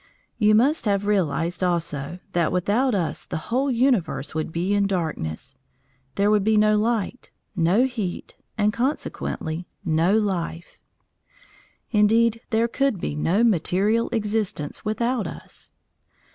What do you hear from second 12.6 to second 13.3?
could be